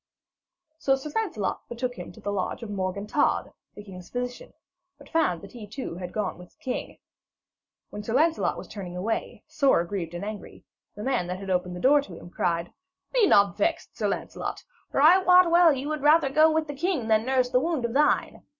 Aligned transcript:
So 0.79 0.95
Sir 0.95 1.11
Lancelot 1.13 1.61
betook 1.69 1.93
him 1.93 2.11
to 2.13 2.19
the 2.19 2.31
lodging 2.31 2.69
of 2.69 2.75
Morgan 2.75 3.05
Todd, 3.05 3.51
the 3.75 3.83
king's 3.83 4.09
physician, 4.09 4.51
but 4.97 5.07
found 5.09 5.41
that 5.43 5.51
he 5.51 5.67
too 5.67 5.93
had 5.97 6.11
gone 6.11 6.39
with 6.39 6.49
the 6.57 6.63
king. 6.63 6.97
When 7.91 8.01
Sir 8.01 8.15
Lancelot 8.15 8.57
was 8.57 8.67
turning 8.67 8.97
away, 8.97 9.43
sore 9.45 9.79
aggrieved 9.81 10.15
and 10.15 10.25
angry, 10.25 10.63
the 10.95 11.03
man 11.03 11.27
that 11.27 11.37
had 11.37 11.51
opened 11.51 11.75
the 11.75 11.79
door 11.81 12.01
to 12.01 12.17
him 12.17 12.31
cried: 12.31 12.73
'Be 13.13 13.27
not 13.27 13.55
vexed, 13.57 13.95
Sir 13.95 14.07
Lancelot, 14.07 14.63
for 14.89 15.03
I 15.03 15.19
wot 15.19 15.51
well 15.51 15.71
you 15.71 15.87
would 15.89 16.01
rather 16.01 16.31
go 16.31 16.49
with 16.51 16.65
the 16.65 16.73
king 16.73 17.07
than 17.07 17.23
nurse 17.23 17.51
that 17.51 17.59
wound 17.59 17.85
of 17.85 17.93
thine. 17.93 18.41